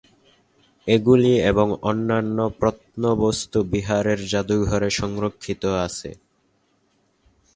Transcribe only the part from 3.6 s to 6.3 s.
বিহারের জাদুঘরে সংরক্ষিত আছে।